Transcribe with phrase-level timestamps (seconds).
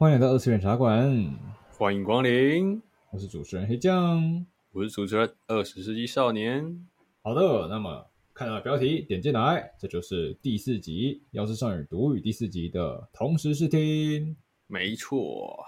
[0.00, 1.36] 欢迎来到二次元茶馆，
[1.76, 2.80] 欢迎光临。
[3.10, 6.86] 我是主持人黑酱，我是主持人二十世纪少年。
[7.20, 14.36] 好的，那么看到标题点进来，这就是第四集《妖师少女读语》第四集的同时试听。
[14.68, 15.64] 没错。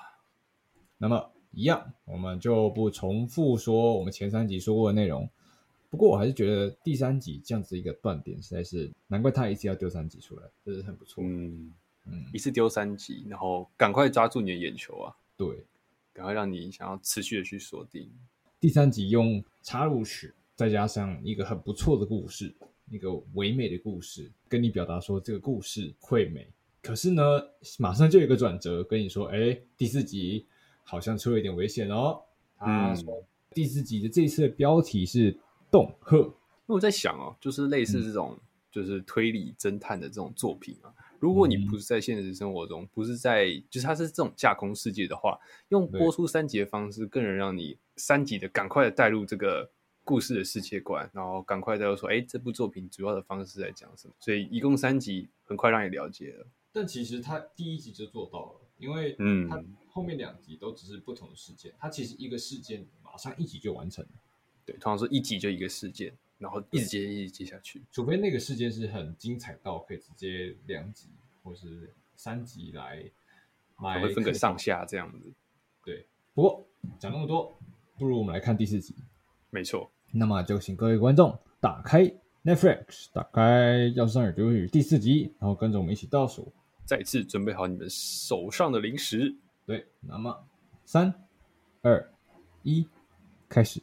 [0.97, 5.29] 那么一样，我们就不重复说我们前三集说过的内容。
[5.91, 11.25] 不过我还是觉得第三集这样子一个断点，实在是难怪他一次要丢三集出来，这是很不错。
[11.25, 11.73] 嗯。
[12.07, 15.15] 嗯，一次丢三集，然后赶快抓住你的眼球啊！
[15.37, 15.65] 对，
[16.13, 18.11] 赶快让你想要持续的去锁定。
[18.59, 22.55] 第三集用插入曲，再加上一个很不错的故事，
[22.91, 26.49] 一个唯美的故事，跟你表达说这个故事会美。
[26.83, 27.23] 可是呢，
[27.79, 30.47] 马上就有一个转折，跟你说，哎，第四集
[30.83, 32.23] 好像出了一点危险哦。
[32.57, 35.39] 他说，嗯、第四集的这一次的标题是
[35.71, 36.35] “恫吓”，
[36.67, 38.41] 那我在想哦，就是类似这种，嗯、
[38.71, 40.93] 就是推理侦探的这种作品啊。
[41.21, 49.71] 如果你不是在现实生活中，嗯、不是在，就是它是这种架空世界的话，用播出三集的方式，更能让你三集的赶快的带入这个
[50.03, 54.15] 故事的世界观，然后赶快的说，哎，这部作品主要的方式在讲什么？
[54.19, 56.47] 所以一共三集，很快让你了解了。
[56.73, 64.11] 但其实它第一集就做到了，因为嗯，它后面两集都只是不同的事件，它其实一个事件马上一集就完成了。
[64.65, 66.17] 对，通常说一集就一个事件。
[66.41, 71.07] 然后一直接一直接下去，除非那个事件是很精彩到可以直接两集
[71.43, 73.05] 或是三集来，
[73.83, 75.31] 来会分个上下这样子。
[75.85, 76.67] 对，不过
[76.99, 77.59] 讲那么多，
[77.99, 78.95] 不如我们来看第四集。
[79.51, 82.05] 没错，那么就请各位观众打开
[82.43, 86.51] Netflix，打开《药师少女读语》第四集，然后跟着我们一起倒数，
[86.87, 89.37] 再次准备好你们手上的零食。
[89.67, 90.43] 对，那么
[90.87, 91.13] 三、
[91.83, 92.11] 二、
[92.63, 92.89] 一，
[93.47, 93.83] 开始。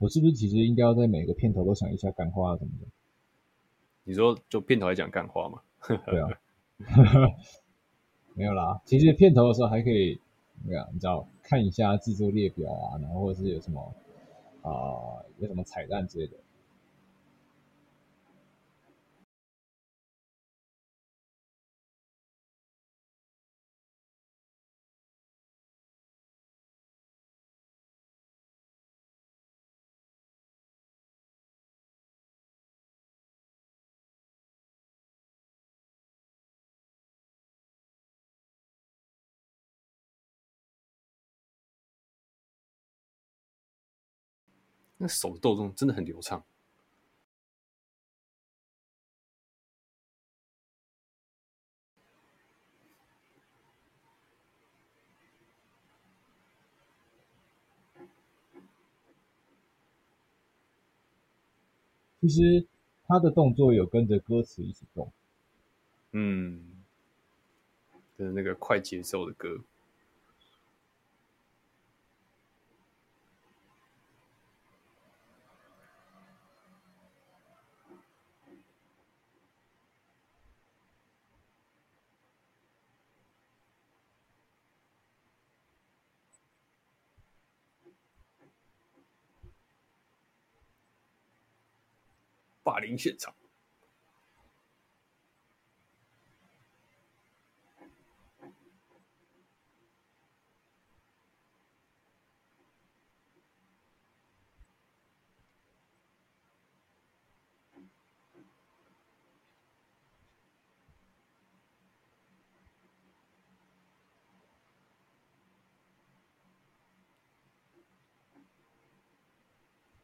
[0.00, 2.86] 我是不是其实应该要在每个片头都想一下干话什么的？
[4.04, 5.60] 你说就片头来讲干话吗？
[6.06, 6.28] 对啊，
[8.34, 8.80] 没有啦。
[8.86, 10.18] 其实片头的时候还可以，
[10.66, 13.94] 对啊，你知道看一下制作列表啊，然后或者是有什么
[14.62, 16.36] 啊、呃，有什么彩蛋之类的。
[45.02, 46.44] 那手的动作真的很流畅。
[62.20, 62.66] 其实
[63.08, 65.10] 他的动作有跟着歌词一起动，
[66.12, 66.84] 嗯，
[68.18, 69.64] 就是那个快节奏的歌。
[92.70, 93.34] 霸凌现场，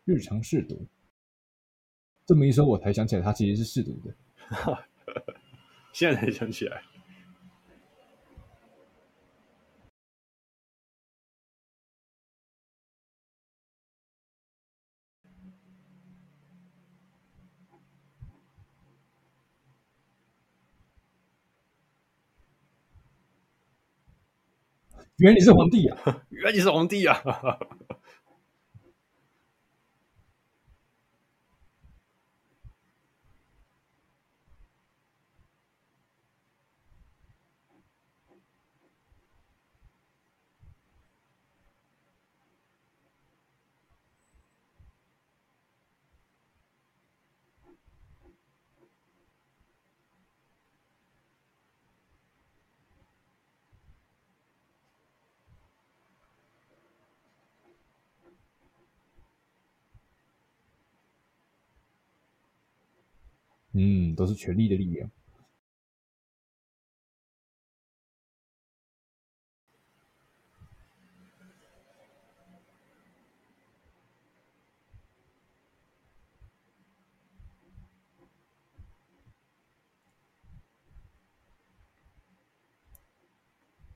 [0.04, 0.88] 日常试读。
[2.26, 4.12] 这么一说，我才想起来，他其实是试毒的。
[5.92, 6.82] 现在才想起来，
[25.18, 25.98] 原来你是皇帝啊！
[26.28, 27.16] 原来你是皇帝啊！
[63.78, 65.10] 嗯，都是权力的力量。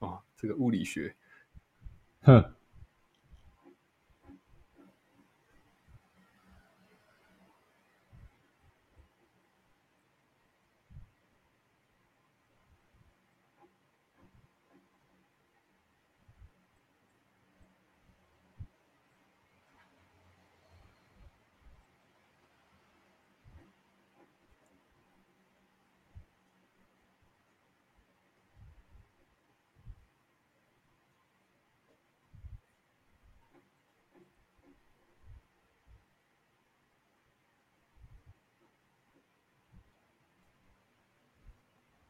[0.00, 1.16] 哦，这个物理学，
[2.20, 2.59] 哼。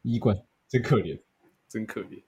[0.03, 1.21] 衣冠真可怜，
[1.67, 2.23] 真可怜，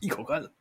[0.00, 0.52] 一口干了。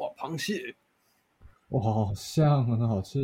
[0.00, 0.74] 哇，螃蟹！
[1.68, 3.20] 哇，好香，很好吃。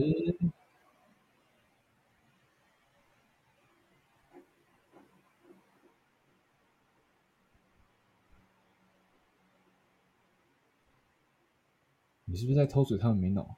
[12.26, 13.56] 你是不是在偷嘴他们没脑？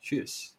[0.00, 0.54] 确实。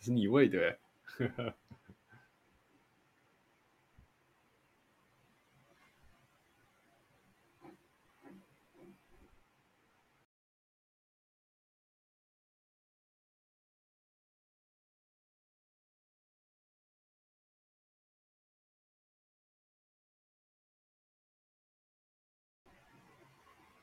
[0.00, 0.78] 是你喂的，哎，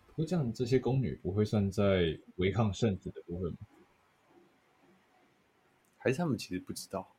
[0.08, 3.76] 不过这样，这些宫女不会算在违抗圣旨的部分吗？
[6.07, 7.13] 还是他们其实不知道，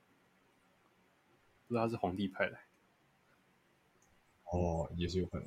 [1.66, 2.60] 不知道他是皇帝派来。
[4.44, 5.46] 哦，也是有可能。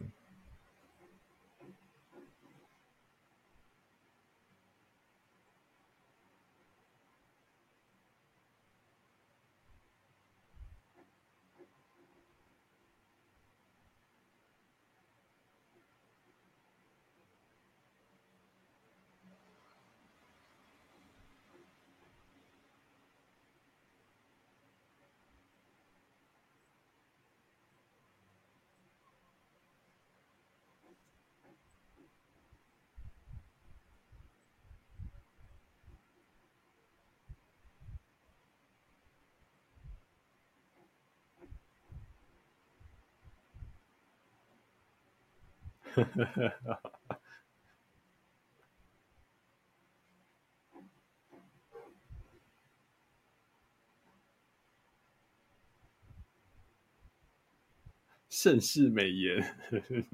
[58.29, 59.55] 盛世美颜，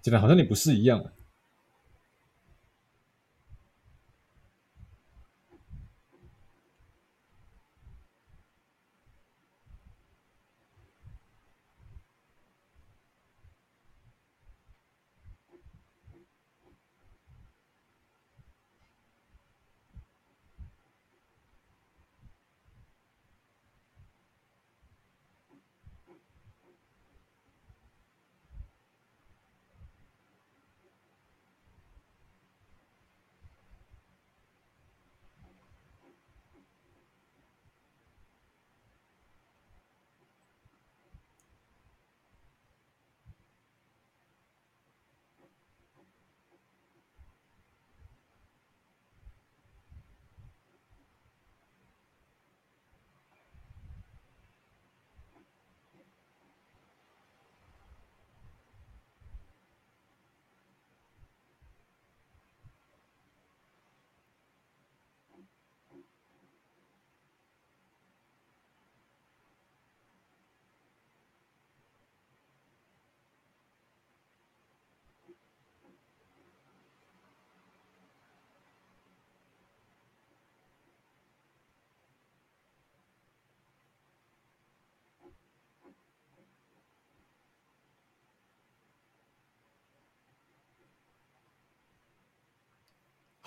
[0.00, 1.12] 竟然好像你不是一样。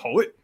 [0.01, 0.40] poet.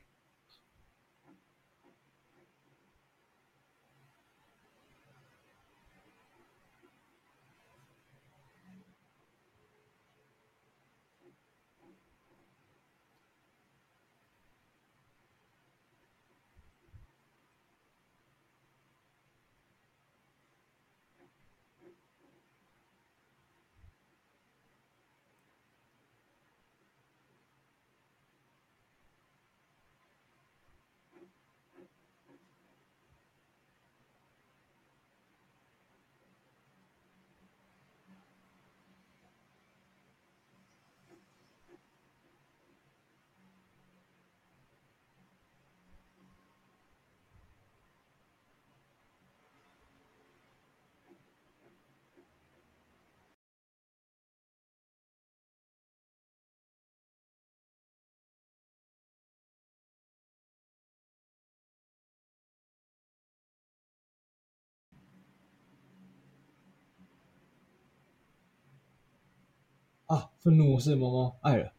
[70.07, 70.31] 啊！
[70.39, 71.73] 愤怒模式，猫猫爱了。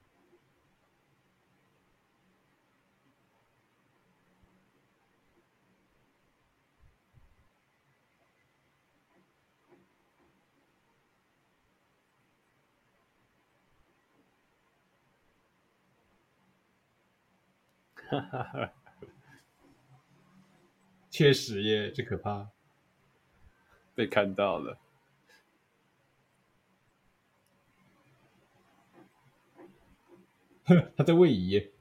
[18.11, 18.73] 哈哈哈！
[21.11, 22.51] 确实耶，这可怕，
[23.95, 24.79] 被看到了。
[30.97, 31.78] 他在位移。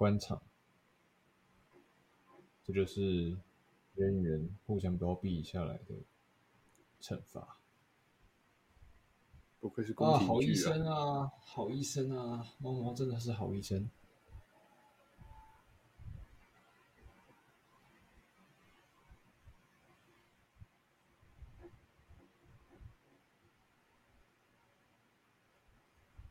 [0.00, 0.42] 官场，
[2.64, 3.36] 这就是
[3.92, 5.94] 人与人互相包庇下来的
[7.02, 7.58] 惩罚。
[9.60, 10.26] 不愧是宫廷剧啊！
[10.26, 13.90] 好医生啊，好医生啊，猫猫真的是好医生。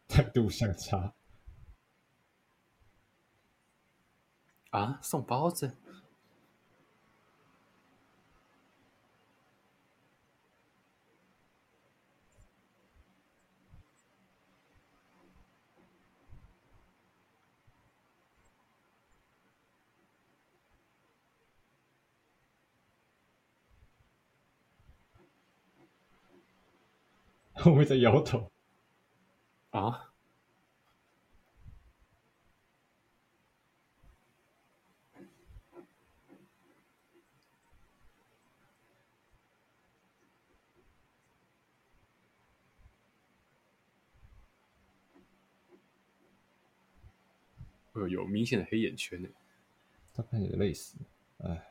[0.07, 1.13] 态度相差。
[4.71, 4.99] 啊！
[5.01, 5.75] 送包子，
[27.65, 28.51] 我会在摇头。
[29.71, 30.08] 啊？
[48.07, 49.27] 有明显的黑眼圈呢，
[50.13, 50.97] 他看起来累死，
[51.39, 51.68] 哎。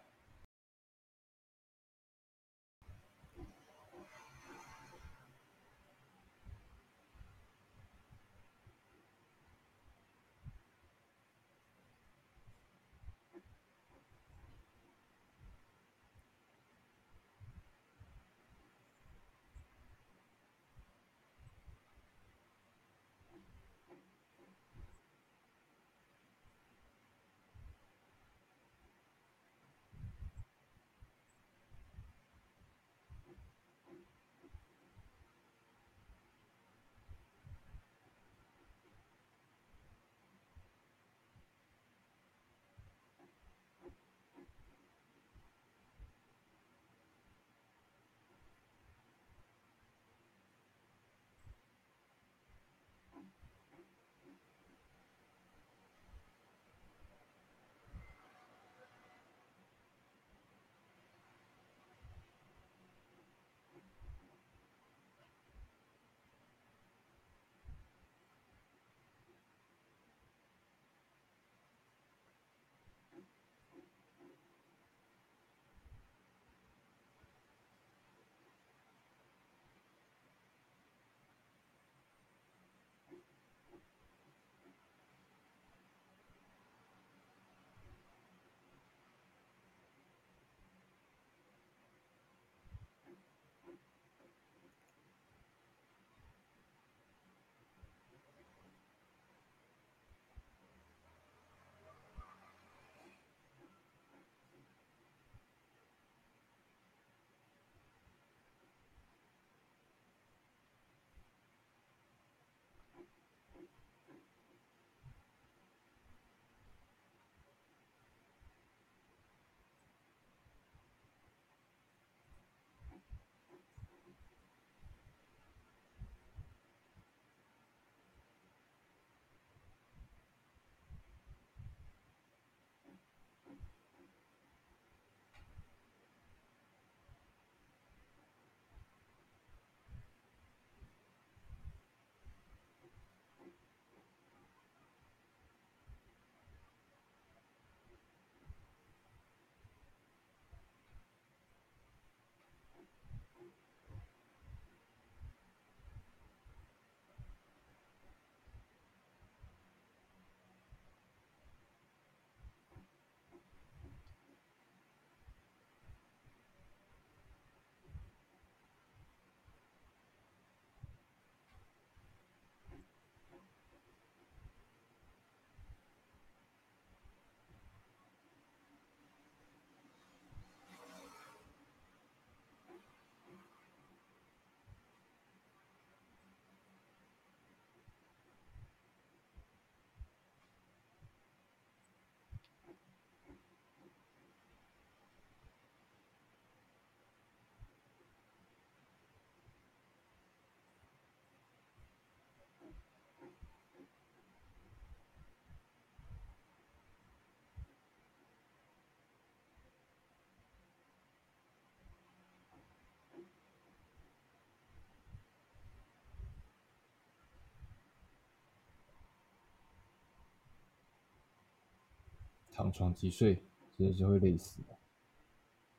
[222.58, 223.40] 躺床几睡，
[223.70, 224.64] 其实就会累死。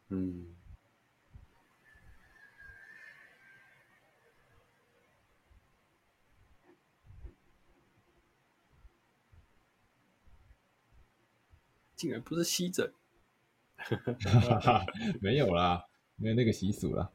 [0.08, 0.56] 嗯。
[11.98, 12.94] 竟然不是吸枕，
[15.20, 17.12] 没有啦，没有那个习俗啦。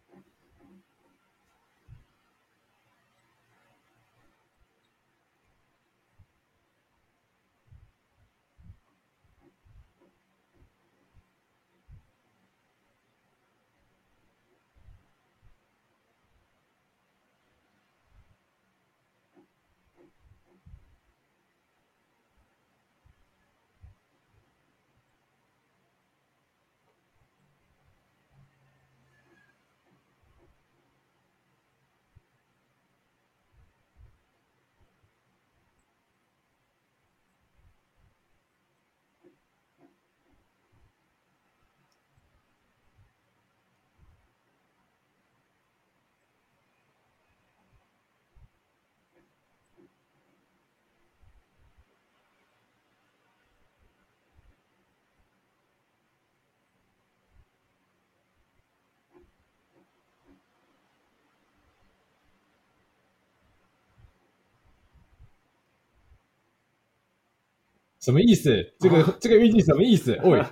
[68.05, 68.75] 什么意思？
[68.79, 70.15] 这个、啊、这个预计什么意思？
[70.25, 70.39] 喂，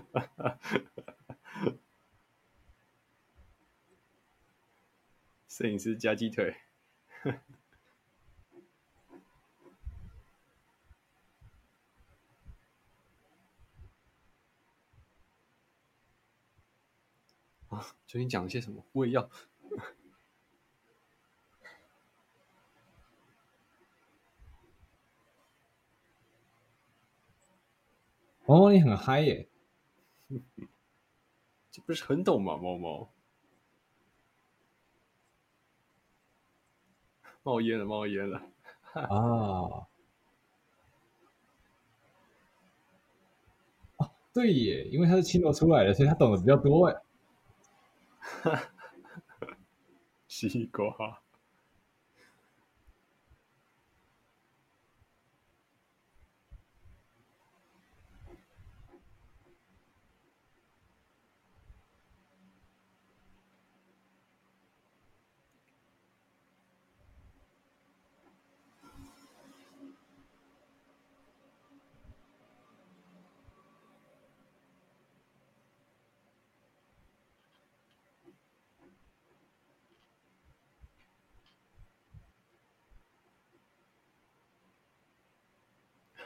[5.49, 6.57] 摄影师夹鸡腿，
[17.69, 17.85] 啊！
[18.07, 18.83] 究竟讲了些什么？
[18.93, 19.29] 我也要。
[28.53, 29.49] 猫猫，你很嗨耶！
[31.71, 32.55] 这不是很懂吗？
[32.59, 33.11] 猫猫
[37.43, 38.43] 冒烟了，冒烟了！
[38.93, 39.89] 啊
[43.97, 47.03] 啊，对耶，因为他是青楼出来的，所以他懂得比较多哎。
[50.29, 51.23] 西瓜。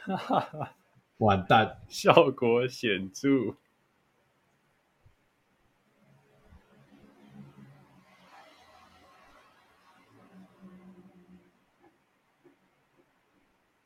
[1.18, 3.56] 完蛋，效果显著。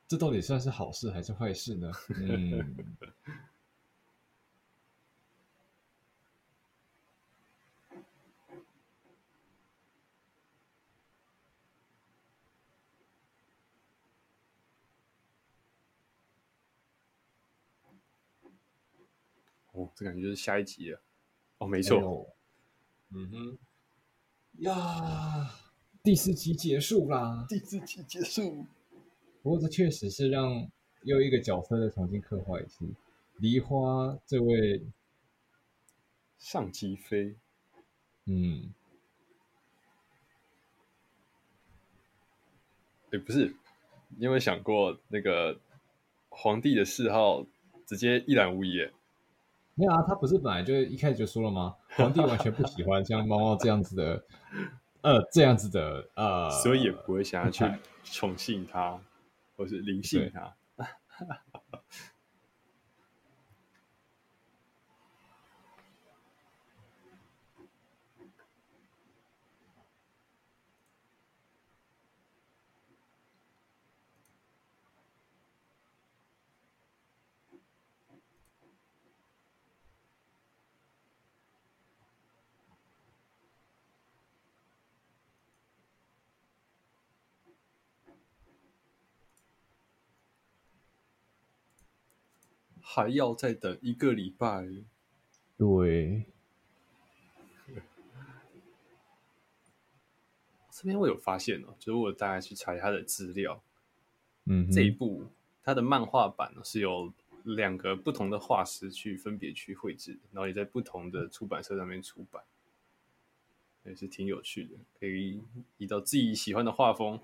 [0.08, 1.90] 这到底算是好事还是坏事呢？
[2.16, 2.74] 嗯。
[20.00, 21.02] 这感觉就是下一集了。
[21.58, 21.98] 哦，没错。
[21.98, 22.36] 哎、
[23.10, 23.58] 嗯哼。
[24.60, 25.50] 呀，
[26.02, 27.44] 第四集结束啦！
[27.46, 28.64] 第四集结束。
[29.42, 30.70] 不过这确实是让
[31.02, 32.86] 又一个角色的重新刻画一次。
[33.36, 34.82] 梨花这位
[36.38, 37.36] 上级妃。
[38.24, 38.72] 嗯。
[43.10, 43.54] 哎，不是，
[44.16, 45.60] 你有没有想过那个
[46.30, 47.44] 皇帝的谥号
[47.84, 48.90] 直接一览无遗？
[49.80, 51.74] 没有啊，他不是本来就一开始就说了吗？
[51.96, 54.22] 皇帝完全不喜欢像猫猫这样子的，
[55.00, 57.64] 呃，这样子的，呃，所以也不会想要去
[58.04, 59.00] 宠幸他，
[59.56, 60.54] 或是临幸他。
[92.92, 94.66] 还要再等一个礼拜。
[95.56, 96.24] 对，
[100.72, 103.62] 这边我有发现哦，就是我大概去查他的资料，
[104.46, 105.24] 嗯，这一部
[105.62, 107.12] 他的漫画版是由
[107.44, 112.42] 两个不同的画师去分别去绘制，然后也在不同的出版社上面出版，
[113.84, 115.40] 也是挺有趣的，可以
[115.78, 117.20] 依照自己喜欢的画风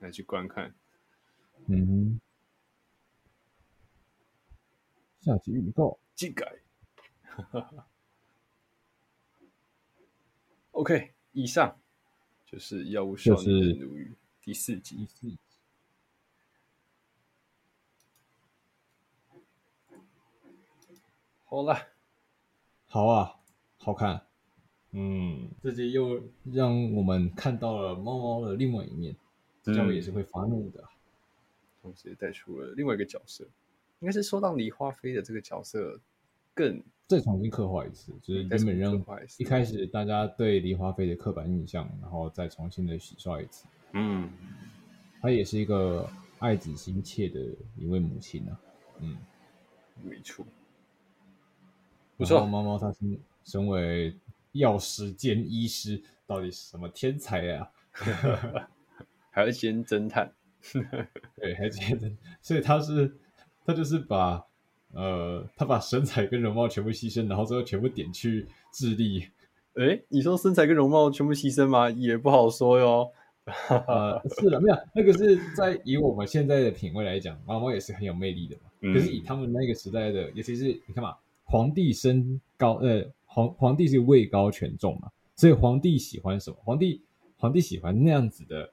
[0.00, 0.74] 来去观看。
[1.66, 2.20] 嗯，
[5.28, 6.58] 下集预告，技改。
[10.70, 11.78] OK，以上
[12.46, 15.06] 就是《药物少女的第四集。
[21.44, 21.76] 好了，
[22.86, 23.38] 好啊，
[23.76, 24.26] 好看。
[24.92, 29.14] 嗯，这集又让我们看到了猫猫的另外一面，
[29.62, 30.88] 这样也是会发怒的。
[31.82, 33.46] 同时也带出了另外一个角色，
[34.00, 36.00] 应该是说让梨花飞的这个角色
[36.54, 39.04] 更再重新刻画一次，就是原本让
[39.38, 43.66] 一开始大家对梨花飞的刻板印象，然后再重新的洗刷一次。
[43.92, 44.30] 嗯，
[45.20, 46.08] 她也是一个
[46.38, 47.40] 爱子心切的
[47.76, 48.60] 一位母亲啊。
[49.00, 49.16] 嗯，
[50.02, 50.44] 没错。
[52.16, 52.98] 不错，猫猫他是
[53.44, 54.14] 身为
[54.52, 58.68] 药师兼医师，到底是什么天才呀、 啊？
[59.30, 60.30] 还要兼侦探，
[61.36, 63.16] 对，还兼侦，所以他是
[63.68, 64.42] 他就是把
[64.94, 69.26] 呃，他把身材跟容貌全部牺牲，然后最后全部点去智力。
[69.74, 71.90] 诶，你说身材跟容貌全部牺牲吗？
[71.90, 73.10] 也不好说哟。
[73.68, 78.62] 呃，是的，没有那个是在以我们现在的品味来讲，猫猫也是很有魅力的嘛。
[78.80, 81.14] 嗯、可是以他们那个时代的，尤其是你看嘛。
[81.44, 86.56] 皇帝身高，呃，皇皇帝是位高权重嘛，所以皇帝喜欢什么？
[86.64, 87.02] 皇帝
[87.36, 88.70] 皇帝喜欢那样子的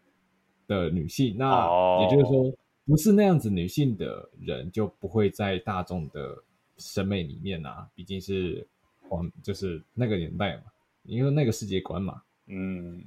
[0.67, 1.67] 的女性，那
[2.01, 2.53] 也就是说，
[2.85, 6.43] 不是那样子女性的人就不会在大众的
[6.77, 8.67] 审美里面啊，毕竟是
[9.09, 10.63] 黄，就是那个年代嘛，
[11.03, 13.03] 因为那个世界观嘛，嗯，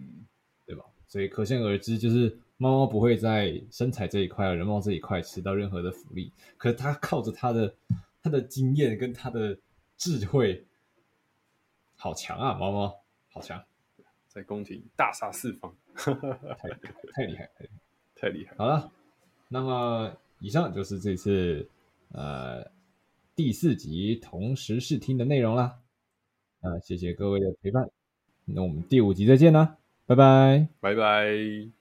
[0.66, 0.84] 对吧？
[1.06, 7.74] 所以可想而知，就是猫猫不会在身材这一块、人貌这一块吃到任何的福利，可是它靠着它的。
[8.20, 9.56] 它的经验跟它的
[9.96, 10.66] 智慧
[11.94, 12.92] 好强啊，猫猫
[13.30, 13.64] 好强，
[14.26, 16.68] 在宫廷大杀四方，太
[17.12, 17.68] 太厉害，太
[18.16, 18.56] 太厉害。
[18.58, 18.90] 好了，
[19.48, 21.66] 那么以上就是这次
[22.12, 22.64] 呃
[23.34, 25.78] 第四集同时试听的内容啦。
[26.60, 27.88] 啊、谢谢各位的陪伴，
[28.44, 31.77] 那我们第五集再见啦，拜拜，拜拜。